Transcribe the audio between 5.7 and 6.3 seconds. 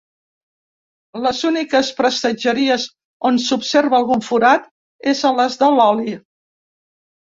l’oli.